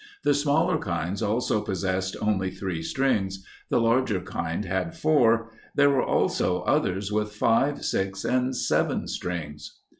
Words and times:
The 0.23 0.33
smaller 0.33 0.79
kinds 0.79 1.21
also 1.21 1.61
possessed 1.61 2.15
only 2.19 2.49
three 2.49 2.81
strings; 2.81 3.45
the 3.69 3.79
larger 3.79 4.19
kind 4.19 4.65
had 4.65 4.97
four; 4.97 5.51
there 5.75 5.91
were 5.91 6.01
also 6.03 6.63
others 6.63 7.11
with 7.11 7.31
five, 7.35 7.85
six, 7.85 8.25
and 8.25 8.55
seven 8.55 9.07
strings. 9.07 9.77